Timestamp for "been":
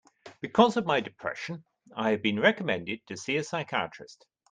2.23-2.39